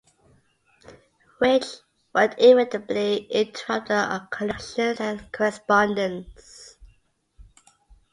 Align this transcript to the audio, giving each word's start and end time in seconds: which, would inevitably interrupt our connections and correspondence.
which, 1.37 1.63
would 2.15 2.33
inevitably 2.39 3.17
interrupt 3.25 3.91
our 3.91 4.25
connections 4.31 4.99
and 4.99 5.31
correspondence. 5.31 6.75